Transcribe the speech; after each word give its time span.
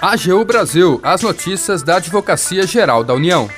AGU 0.00 0.44
Brasil, 0.46 0.98
as 1.02 1.20
notícias 1.20 1.82
da 1.82 1.96
Advocacia 1.96 2.66
Geral 2.66 3.04
da 3.04 3.12
União. 3.12 3.48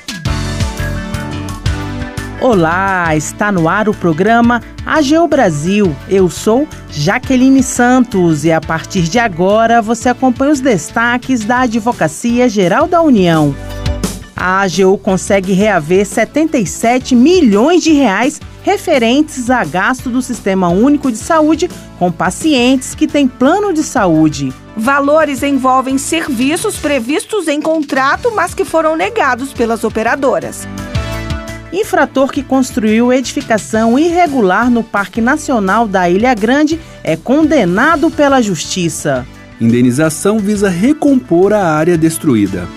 Olá, 2.41 3.15
está 3.15 3.49
no 3.49 3.69
ar 3.69 3.87
o 3.87 3.93
programa 3.93 4.61
AGU 4.85 5.25
Brasil. 5.25 5.95
Eu 6.09 6.29
sou 6.29 6.67
Jaqueline 6.89 7.63
Santos 7.63 8.43
e 8.43 8.51
a 8.51 8.59
partir 8.59 9.03
de 9.03 9.17
agora 9.17 9.81
você 9.81 10.09
acompanha 10.09 10.51
os 10.51 10.59
destaques 10.59 11.45
da 11.45 11.61
Advocacia 11.61 12.49
Geral 12.49 12.85
da 12.85 13.01
União. 13.01 13.55
A 14.35 14.63
AGU 14.63 14.97
consegue 14.97 15.53
reaver 15.53 16.05
77 16.05 17.15
milhões 17.15 17.81
de 17.81 17.93
reais 17.93 18.41
referentes 18.63 19.49
a 19.49 19.63
gasto 19.63 20.09
do 20.09 20.21
Sistema 20.21 20.69
Único 20.69 21.11
de 21.11 21.17
Saúde 21.17 21.69
com 21.99 22.11
pacientes 22.11 22.95
que 22.95 23.05
têm 23.05 23.27
plano 23.27 23.73
de 23.73 23.83
saúde. 23.83 24.51
Valores 24.75 25.43
envolvem 25.43 25.97
serviços 25.97 26.77
previstos 26.77 27.47
em 27.47 27.61
contrato, 27.61 28.31
mas 28.33 28.55
que 28.55 28.65
foram 28.65 28.95
negados 28.95 29.53
pelas 29.53 29.83
operadoras. 29.83 30.67
Infrator 31.71 32.31
que 32.31 32.43
construiu 32.43 33.11
edificação 33.11 33.97
irregular 33.97 34.69
no 34.69 34.83
Parque 34.83 35.19
Nacional 35.19 35.87
da 35.87 36.09
Ilha 36.09 36.33
Grande 36.33 36.79
é 37.03 37.15
condenado 37.15 38.09
pela 38.09 38.41
Justiça. 38.41 39.25
Indenização 39.59 40.39
visa 40.39 40.69
recompor 40.69 41.51
a 41.51 41.65
área 41.65 41.97
destruída. 41.97 42.67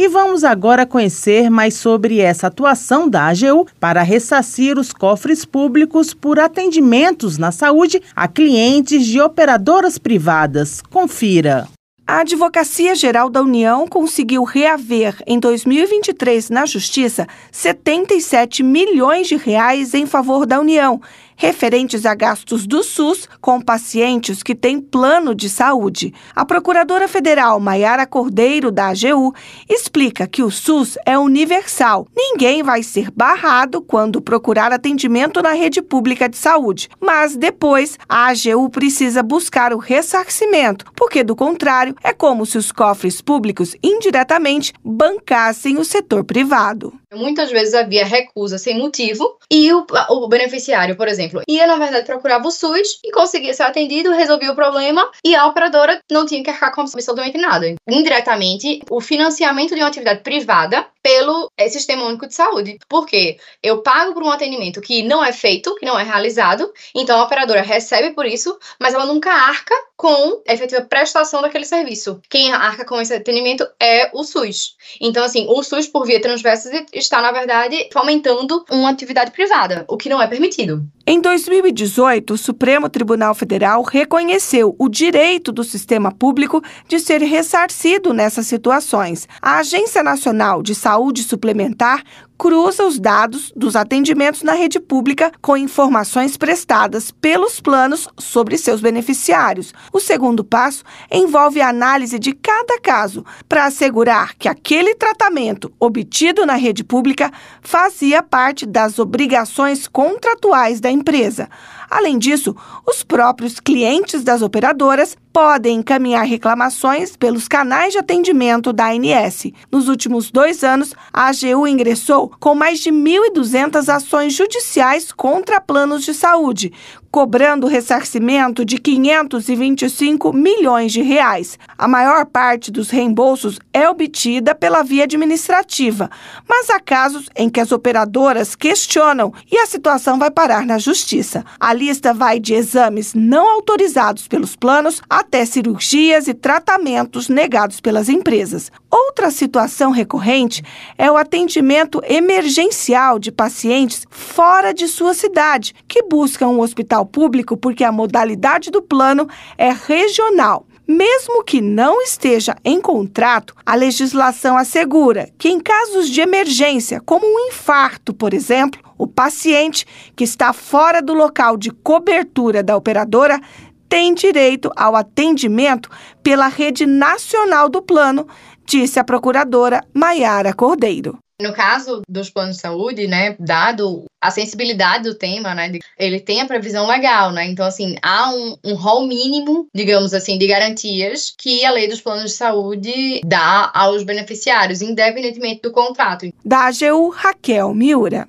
E 0.00 0.08
vamos 0.08 0.44
agora 0.44 0.86
conhecer 0.86 1.50
mais 1.50 1.74
sobre 1.74 2.20
essa 2.20 2.46
atuação 2.46 3.06
da 3.06 3.26
AGU 3.26 3.66
para 3.78 4.00
ressarcir 4.00 4.78
os 4.78 4.94
cofres 4.94 5.44
públicos 5.44 6.14
por 6.14 6.40
atendimentos 6.40 7.36
na 7.36 7.52
saúde 7.52 8.00
a 8.16 8.26
clientes 8.26 9.04
de 9.04 9.20
operadoras 9.20 9.98
privadas. 9.98 10.80
Confira. 10.80 11.68
A 12.06 12.20
Advocacia 12.22 12.94
Geral 12.94 13.28
da 13.28 13.42
União 13.42 13.86
conseguiu 13.86 14.42
reaver 14.42 15.22
em 15.26 15.38
2023 15.38 16.48
na 16.48 16.64
Justiça 16.64 17.28
77 17.52 18.62
milhões 18.62 19.28
de 19.28 19.36
reais 19.36 19.92
em 19.92 20.06
favor 20.06 20.46
da 20.46 20.58
União 20.58 20.98
referentes 21.40 22.04
a 22.04 22.14
gastos 22.14 22.66
do 22.66 22.82
SUS 22.82 23.26
com 23.40 23.62
pacientes 23.62 24.42
que 24.42 24.54
têm 24.54 24.78
plano 24.78 25.34
de 25.34 25.48
saúde. 25.48 26.12
A 26.36 26.44
Procuradora 26.44 27.08
Federal 27.08 27.58
Maiara 27.58 28.06
Cordeiro, 28.06 28.70
da 28.70 28.88
AGU, 28.88 29.34
explica 29.66 30.26
que 30.26 30.42
o 30.42 30.50
SUS 30.50 30.98
é 31.06 31.18
universal. 31.18 32.06
Ninguém 32.14 32.62
vai 32.62 32.82
ser 32.82 33.10
barrado 33.10 33.80
quando 33.80 34.20
procurar 34.20 34.70
atendimento 34.70 35.40
na 35.40 35.52
rede 35.52 35.80
pública 35.80 36.28
de 36.28 36.36
saúde. 36.36 36.90
Mas 37.00 37.34
depois, 37.36 37.98
a 38.06 38.26
AGU 38.26 38.68
precisa 38.68 39.22
buscar 39.22 39.72
o 39.72 39.78
ressarcimento, 39.78 40.84
porque, 40.94 41.24
do 41.24 41.34
contrário, 41.34 41.96
é 42.04 42.12
como 42.12 42.44
se 42.44 42.58
os 42.58 42.70
cofres 42.70 43.22
públicos 43.22 43.74
indiretamente 43.82 44.74
bancassem 44.84 45.78
o 45.78 45.84
setor 45.86 46.22
privado. 46.22 46.99
Muitas 47.12 47.50
vezes 47.50 47.74
havia 47.74 48.04
recusa 48.04 48.58
sem 48.58 48.78
motivo 48.78 49.38
e 49.50 49.72
o, 49.72 49.84
o 50.10 50.28
beneficiário, 50.28 50.96
por 50.96 51.08
exemplo, 51.08 51.42
ia 51.48 51.66
na 51.66 51.76
verdade 51.76 52.06
procurar 52.06 52.44
o 52.44 52.50
SUS 52.50 53.00
e 53.04 53.10
conseguia 53.10 53.52
ser 53.52 53.64
atendido, 53.64 54.12
resolvia 54.12 54.52
o 54.52 54.54
problema 54.54 55.08
e 55.24 55.34
a 55.34 55.46
operadora 55.46 56.00
não 56.10 56.24
tinha 56.24 56.42
que 56.42 56.50
arcar 56.50 56.74
com 56.74 56.82
absolutamente 56.82 57.36
nada. 57.36 57.74
Indiretamente, 57.88 58.80
o 58.88 59.00
financiamento 59.00 59.74
de 59.74 59.80
uma 59.80 59.88
atividade 59.88 60.20
privada 60.20 60.86
pelo 61.02 61.50
é, 61.56 61.68
Sistema 61.68 62.04
Único 62.04 62.26
de 62.26 62.34
Saúde. 62.34 62.78
Porque 62.88 63.38
eu 63.62 63.82
pago 63.82 64.14
por 64.14 64.22
um 64.22 64.30
atendimento 64.30 64.80
que 64.80 65.02
não 65.02 65.24
é 65.24 65.32
feito, 65.32 65.74
que 65.76 65.86
não 65.86 65.98
é 65.98 66.02
realizado, 66.02 66.72
então 66.94 67.18
a 67.18 67.24
operadora 67.24 67.62
recebe 67.62 68.14
por 68.14 68.26
isso, 68.26 68.58
mas 68.78 68.94
ela 68.94 69.06
nunca 69.06 69.30
arca 69.30 69.74
com 69.96 70.42
a 70.48 70.52
efetiva 70.52 70.80
prestação 70.82 71.42
daquele 71.42 71.64
serviço. 71.64 72.20
Quem 72.28 72.52
arca 72.52 72.84
com 72.84 73.00
esse 73.00 73.12
atendimento 73.12 73.68
é 73.78 74.10
o 74.14 74.24
SUS. 74.24 74.76
Então, 75.00 75.22
assim, 75.22 75.46
o 75.48 75.62
SUS, 75.62 75.86
por 75.86 76.06
via 76.06 76.20
transversa, 76.20 76.70
está, 76.92 77.20
na 77.20 77.32
verdade, 77.32 77.88
fomentando 77.92 78.64
uma 78.70 78.90
atividade 78.90 79.30
privada, 79.30 79.84
o 79.88 79.96
que 79.96 80.08
não 80.08 80.22
é 80.22 80.26
permitido. 80.26 80.82
Em 81.12 81.20
2018, 81.20 82.34
o 82.34 82.38
Supremo 82.38 82.88
Tribunal 82.88 83.34
Federal 83.34 83.82
reconheceu 83.82 84.76
o 84.78 84.88
direito 84.88 85.50
do 85.50 85.64
sistema 85.64 86.12
público 86.12 86.62
de 86.86 87.00
ser 87.00 87.20
ressarcido 87.20 88.14
nessas 88.14 88.46
situações. 88.46 89.26
A 89.42 89.58
Agência 89.58 90.04
Nacional 90.04 90.62
de 90.62 90.72
Saúde 90.72 91.24
Suplementar 91.24 92.04
cruza 92.40 92.86
os 92.86 92.98
dados 92.98 93.52
dos 93.54 93.76
atendimentos 93.76 94.42
na 94.42 94.54
rede 94.54 94.80
pública 94.80 95.30
com 95.42 95.58
informações 95.58 96.38
prestadas 96.38 97.10
pelos 97.10 97.60
planos 97.60 98.08
sobre 98.16 98.56
seus 98.56 98.80
beneficiários. 98.80 99.74
O 99.92 100.00
segundo 100.00 100.42
passo 100.42 100.82
envolve 101.10 101.60
a 101.60 101.68
análise 101.68 102.18
de 102.18 102.32
cada 102.32 102.80
caso 102.80 103.26
para 103.46 103.66
assegurar 103.66 104.34
que 104.38 104.48
aquele 104.48 104.94
tratamento 104.94 105.70
obtido 105.78 106.46
na 106.46 106.54
rede 106.54 106.82
pública 106.82 107.30
fazia 107.60 108.22
parte 108.22 108.64
das 108.64 108.98
obrigações 108.98 109.86
contratuais 109.86 110.80
da 110.80 110.90
empresa. 110.90 111.46
Além 111.90 112.18
disso, 112.18 112.56
os 112.88 113.02
próprios 113.02 113.60
clientes 113.60 114.24
das 114.24 114.40
operadoras 114.40 115.14
podem 115.32 115.78
encaminhar 115.78 116.24
reclamações 116.24 117.16
pelos 117.16 117.46
canais 117.46 117.92
de 117.92 117.98
atendimento 117.98 118.72
da 118.72 118.90
ANS. 118.90 119.46
Nos 119.70 119.88
últimos 119.88 120.30
dois 120.30 120.64
anos, 120.64 120.94
a 121.12 121.28
AGU 121.28 121.66
ingressou 121.66 122.32
com 122.40 122.54
mais 122.54 122.80
de 122.80 122.90
1.200 122.90 123.88
ações 123.88 124.34
judiciais 124.34 125.12
contra 125.12 125.60
planos 125.60 126.04
de 126.04 126.14
saúde, 126.14 126.72
cobrando 127.10 127.66
ressarcimento 127.66 128.64
de 128.64 128.78
525 128.78 130.32
milhões 130.32 130.92
de 130.92 131.02
reais. 131.02 131.58
A 131.76 131.88
maior 131.88 132.24
parte 132.24 132.70
dos 132.70 132.88
reembolsos 132.90 133.58
é 133.72 133.88
obtida 133.88 134.54
pela 134.54 134.82
via 134.82 135.04
administrativa, 135.04 136.08
mas 136.48 136.70
há 136.70 136.78
casos 136.78 137.28
em 137.34 137.50
que 137.50 137.58
as 137.58 137.72
operadoras 137.72 138.54
questionam 138.54 139.32
e 139.50 139.58
a 139.58 139.66
situação 139.66 140.18
vai 140.18 140.30
parar 140.30 140.64
na 140.64 140.78
justiça. 140.78 141.44
A 141.58 141.72
lista 141.72 142.14
vai 142.14 142.38
de 142.38 142.54
exames 142.54 143.12
não 143.12 143.48
autorizados 143.54 144.28
pelos 144.28 144.54
planos 144.54 145.02
até 145.10 145.44
cirurgias 145.44 146.28
e 146.28 146.34
tratamentos 146.34 147.28
negados 147.28 147.80
pelas 147.80 148.08
empresas. 148.08 148.70
Outra 148.90 149.30
situação 149.30 149.90
recorrente 149.90 150.62
é 150.96 151.10
o 151.10 151.16
atendimento 151.16 152.00
emergencial 152.04 153.18
de 153.18 153.32
pacientes 153.32 154.06
fora 154.10 154.72
de 154.72 154.86
sua 154.86 155.14
cidade, 155.14 155.74
que 155.88 156.02
buscam 156.04 156.48
um 156.48 156.60
hospital 156.60 156.99
hospital 157.00 157.06
público 157.06 157.56
porque 157.56 157.84
a 157.84 157.92
modalidade 157.92 158.70
do 158.70 158.82
plano 158.82 159.28
é 159.56 159.72
regional. 159.72 160.66
Mesmo 160.86 161.44
que 161.44 161.60
não 161.60 162.02
esteja 162.02 162.56
em 162.64 162.80
contrato, 162.80 163.54
a 163.64 163.76
legislação 163.76 164.56
assegura 164.56 165.30
que, 165.38 165.48
em 165.48 165.60
casos 165.60 166.08
de 166.08 166.20
emergência, 166.20 167.00
como 167.00 167.24
um 167.24 167.48
infarto, 167.48 168.12
por 168.12 168.34
exemplo, 168.34 168.80
o 168.98 169.06
paciente 169.06 169.86
que 170.16 170.24
está 170.24 170.52
fora 170.52 171.00
do 171.00 171.14
local 171.14 171.56
de 171.56 171.70
cobertura 171.70 172.62
da 172.62 172.76
operadora 172.76 173.40
tem 173.88 174.14
direito 174.14 174.70
ao 174.76 174.96
atendimento 174.96 175.88
pela 176.22 176.48
rede 176.48 176.86
nacional 176.86 177.68
do 177.68 177.80
plano, 177.80 178.26
disse 178.64 178.98
a 178.98 179.04
procuradora 179.04 179.84
Maiara 179.94 180.52
Cordeiro. 180.52 181.18
No 181.40 181.54
caso 181.54 182.02
dos 182.06 182.28
planos 182.28 182.56
de 182.56 182.62
saúde, 182.62 183.06
né, 183.06 183.34
dado 183.40 184.04
a 184.20 184.30
sensibilidade 184.30 185.04
do 185.04 185.14
tema, 185.14 185.54
né, 185.54 185.72
ele 185.98 186.20
tem 186.20 186.42
a 186.42 186.46
previsão 186.46 186.86
legal, 186.86 187.32
né, 187.32 187.46
então, 187.46 187.64
assim, 187.66 187.96
há 188.02 188.30
um, 188.30 188.56
um 188.62 188.74
rol 188.74 189.06
mínimo, 189.06 189.66
digamos 189.74 190.12
assim, 190.12 190.36
de 190.36 190.46
garantias 190.46 191.32
que 191.36 191.64
a 191.64 191.70
lei 191.70 191.88
dos 191.88 192.00
planos 192.00 192.32
de 192.32 192.36
saúde 192.36 193.20
dá 193.24 193.70
aos 193.72 194.02
beneficiários, 194.02 194.82
independentemente 194.82 195.62
do 195.62 195.72
contrato. 195.72 196.30
Da 196.44 196.66
AGU, 196.66 197.08
Raquel 197.08 197.72
Miura. 197.72 198.28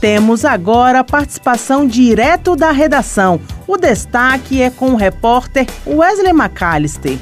Temos 0.00 0.44
agora 0.44 1.00
a 1.00 1.04
participação 1.04 1.86
direto 1.86 2.56
da 2.56 2.72
redação. 2.72 3.40
O 3.68 3.76
destaque 3.76 4.60
é 4.60 4.70
com 4.70 4.92
o 4.92 4.96
repórter 4.96 5.66
Wesley 5.86 6.32
McAllister. 6.32 7.18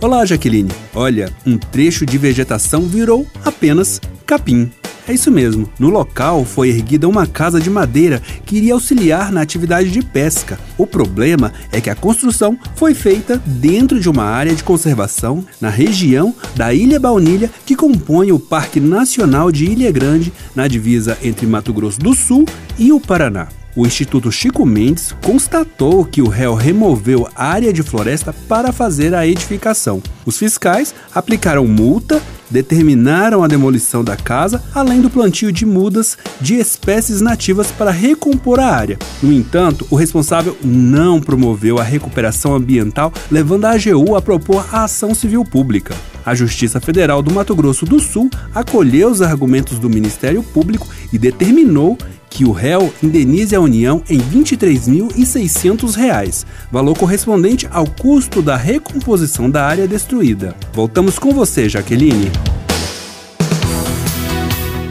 Olá, 0.00 0.24
Jaqueline. 0.24 0.70
Olha, 0.94 1.28
um 1.44 1.58
trecho 1.58 2.06
de 2.06 2.16
vegetação 2.16 2.82
virou 2.82 3.26
apenas 3.44 4.00
capim. 4.24 4.70
É 5.08 5.12
isso 5.12 5.28
mesmo. 5.28 5.68
No 5.76 5.88
local 5.88 6.44
foi 6.44 6.68
erguida 6.68 7.08
uma 7.08 7.26
casa 7.26 7.58
de 7.58 7.68
madeira 7.68 8.22
que 8.46 8.58
iria 8.58 8.74
auxiliar 8.74 9.32
na 9.32 9.40
atividade 9.40 9.90
de 9.90 10.00
pesca. 10.00 10.56
O 10.76 10.86
problema 10.86 11.52
é 11.72 11.80
que 11.80 11.90
a 11.90 11.96
construção 11.96 12.56
foi 12.76 12.94
feita 12.94 13.42
dentro 13.44 13.98
de 13.98 14.08
uma 14.08 14.22
área 14.22 14.54
de 14.54 14.62
conservação 14.62 15.44
na 15.60 15.68
região 15.68 16.32
da 16.54 16.72
Ilha 16.72 17.00
Baunilha, 17.00 17.50
que 17.66 17.74
compõe 17.74 18.30
o 18.30 18.38
Parque 18.38 18.78
Nacional 18.78 19.50
de 19.50 19.64
Ilha 19.64 19.90
Grande, 19.90 20.32
na 20.54 20.68
divisa 20.68 21.18
entre 21.24 21.44
Mato 21.44 21.72
Grosso 21.72 21.98
do 21.98 22.14
Sul 22.14 22.44
e 22.78 22.92
o 22.92 23.00
Paraná. 23.00 23.48
O 23.76 23.86
Instituto 23.86 24.32
Chico 24.32 24.66
Mendes 24.66 25.14
constatou 25.22 26.04
que 26.04 26.22
o 26.22 26.28
réu 26.28 26.54
removeu 26.54 27.28
área 27.34 27.72
de 27.72 27.82
floresta 27.82 28.32
para 28.32 28.72
fazer 28.72 29.14
a 29.14 29.26
edificação. 29.26 30.02
Os 30.26 30.38
fiscais 30.38 30.94
aplicaram 31.14 31.66
multa 31.66 32.20
determinaram 32.50 33.42
a 33.42 33.46
demolição 33.46 34.02
da 34.02 34.16
casa, 34.16 34.62
além 34.74 35.00
do 35.00 35.10
plantio 35.10 35.52
de 35.52 35.66
mudas 35.66 36.16
de 36.40 36.54
espécies 36.54 37.20
nativas 37.20 37.70
para 37.70 37.90
recompor 37.90 38.60
a 38.60 38.66
área. 38.66 38.98
No 39.22 39.32
entanto, 39.32 39.86
o 39.90 39.96
responsável 39.96 40.56
não 40.62 41.20
promoveu 41.20 41.78
a 41.78 41.82
recuperação 41.82 42.54
ambiental, 42.54 43.12
levando 43.30 43.66
a 43.66 43.72
AGU 43.72 44.16
a 44.16 44.22
propor 44.22 44.66
a 44.72 44.84
ação 44.84 45.14
civil 45.14 45.44
pública. 45.44 45.94
A 46.24 46.34
Justiça 46.34 46.80
Federal 46.80 47.22
do 47.22 47.32
Mato 47.32 47.54
Grosso 47.54 47.86
do 47.86 47.98
Sul 47.98 48.28
acolheu 48.54 49.10
os 49.10 49.22
argumentos 49.22 49.78
do 49.78 49.88
Ministério 49.88 50.42
Público 50.42 50.86
e 51.12 51.18
determinou 51.18 51.96
que 52.38 52.44
o 52.44 52.52
réu 52.52 52.94
indenize 53.02 53.56
a 53.56 53.60
União 53.60 54.00
em 54.08 54.18
R$ 54.18 54.44
23.600, 54.44 56.46
valor 56.70 56.96
correspondente 56.96 57.66
ao 57.68 57.84
custo 57.84 58.40
da 58.40 58.54
recomposição 58.54 59.50
da 59.50 59.66
área 59.66 59.88
destruída. 59.88 60.54
Voltamos 60.72 61.18
com 61.18 61.32
você, 61.32 61.68
Jaqueline. 61.68 62.30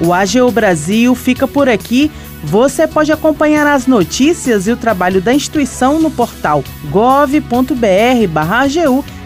O 0.06 0.12
AGU 0.12 0.52
Brasil 0.52 1.16
fica 1.16 1.48
por 1.48 1.70
aqui. 1.70 2.12
Você 2.44 2.86
pode 2.86 3.14
acompanhar 3.14 3.66
as 3.66 3.88
notícias 3.88 4.68
e 4.68 4.74
o 4.74 4.78
trabalho 4.78 5.22
da 5.22 5.34
instituição 5.34 6.02
no 6.02 6.12
portal 6.12 6.66
gov.br/agu 6.92 7.46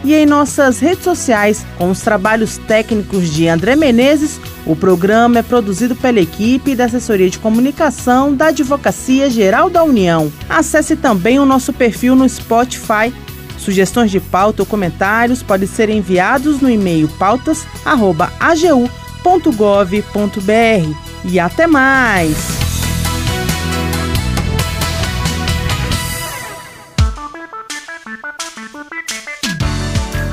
e 0.03 0.13
em 0.13 0.25
nossas 0.25 0.79
redes 0.79 1.03
sociais 1.03 1.65
com 1.77 1.91
os 1.91 2.01
trabalhos 2.01 2.57
técnicos 2.57 3.29
de 3.29 3.47
André 3.47 3.75
Menezes. 3.75 4.39
O 4.65 4.75
programa 4.75 5.39
é 5.39 5.43
produzido 5.43 5.95
pela 5.95 6.19
equipe 6.19 6.75
da 6.75 6.85
Assessoria 6.85 7.29
de 7.29 7.39
Comunicação 7.39 8.33
da 8.33 8.47
Advocacia 8.47 9.29
Geral 9.29 9.69
da 9.69 9.83
União. 9.83 10.31
Acesse 10.49 10.95
também 10.95 11.39
o 11.39 11.45
nosso 11.45 11.73
perfil 11.73 12.15
no 12.15 12.27
Spotify. 12.27 13.13
Sugestões 13.57 14.09
de 14.09 14.19
pauta 14.19 14.63
ou 14.63 14.65
comentários 14.65 15.43
podem 15.43 15.67
ser 15.67 15.89
enviados 15.89 16.61
no 16.61 16.69
e-mail 16.69 17.07
pautas@agu 17.19 18.89
www.gov.br. 19.23 20.95
E 21.23 21.39
até 21.39 21.67
mais! 21.67 22.60